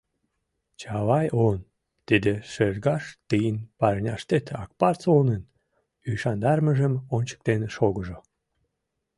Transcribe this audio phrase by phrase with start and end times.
[0.79, 1.59] Чавай он,
[2.07, 5.43] тиде шергаш тыйын парняштет Акпарс онын
[6.09, 8.17] ӱшандарымыжым ончыктен шогыжо!